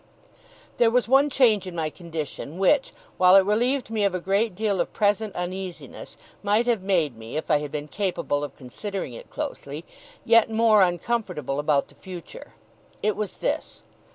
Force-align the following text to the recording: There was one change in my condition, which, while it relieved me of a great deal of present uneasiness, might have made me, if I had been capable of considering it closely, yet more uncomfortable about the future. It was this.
There 0.77 0.89
was 0.89 1.07
one 1.07 1.29
change 1.29 1.67
in 1.67 1.75
my 1.75 1.91
condition, 1.91 2.57
which, 2.57 2.91
while 3.19 3.35
it 3.35 3.45
relieved 3.45 3.91
me 3.91 4.03
of 4.03 4.15
a 4.15 4.19
great 4.19 4.55
deal 4.55 4.81
of 4.81 4.91
present 4.93 5.35
uneasiness, 5.35 6.17
might 6.41 6.65
have 6.65 6.81
made 6.81 7.15
me, 7.15 7.37
if 7.37 7.51
I 7.51 7.57
had 7.57 7.71
been 7.71 7.87
capable 7.87 8.43
of 8.43 8.55
considering 8.55 9.13
it 9.13 9.29
closely, 9.29 9.85
yet 10.25 10.49
more 10.49 10.81
uncomfortable 10.81 11.59
about 11.59 11.87
the 11.87 11.93
future. 11.93 12.55
It 13.03 13.15
was 13.15 13.35
this. 13.35 13.83